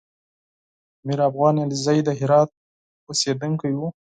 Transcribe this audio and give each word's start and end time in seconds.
میرافغان 1.07 1.55
علیزی 1.63 1.99
د 2.03 2.09
هرات 2.19 2.49
اوسېدونکی 3.09 3.73
و 3.75 3.81